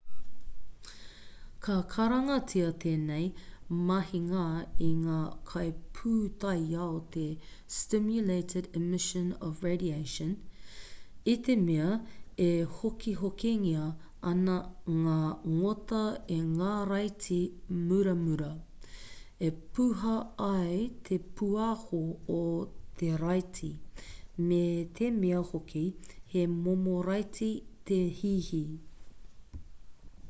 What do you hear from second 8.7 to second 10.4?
emission of radiation